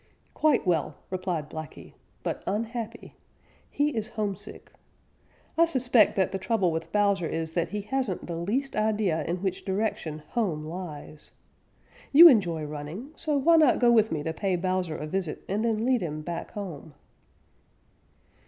"Quite 0.33 0.65
well," 0.65 0.95
replied 1.11 1.47
Blacky, 1.47 1.93
"but 2.23 2.41
unhappy. 2.47 3.13
He 3.69 3.89
is 3.89 4.07
homesick. 4.07 4.71
I 5.59 5.65
suspect 5.65 6.15
that 6.15 6.31
the 6.31 6.39
trouble 6.39 6.71
with 6.71 6.91
Bowser 6.91 7.27
is 7.27 7.53
that 7.53 7.69
he 7.69 7.81
hasn't 7.81 8.25
the 8.25 8.35
least 8.35 8.75
idea 8.75 9.23
in 9.25 9.43
which 9.43 9.63
direction 9.63 10.23
home 10.29 10.65
lies. 10.65 11.29
You 12.11 12.27
enjoy 12.27 12.63
running, 12.63 13.11
so 13.15 13.37
why 13.37 13.57
not 13.57 13.77
go 13.77 13.91
with 13.91 14.11
me 14.11 14.23
to 14.23 14.33
pay 14.33 14.55
Bowser 14.55 14.95
a 14.97 15.05
visit 15.05 15.43
and 15.47 15.63
then 15.63 15.85
lead 15.85 16.01
him 16.01 16.21
back 16.23 16.49
home?" 16.53 16.95